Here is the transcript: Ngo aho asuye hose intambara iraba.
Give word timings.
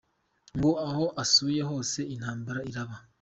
Ngo 0.57 0.71
aho 0.87 1.05
asuye 1.23 1.61
hose 1.69 1.99
intambara 2.13 2.59
iraba. 2.69 2.95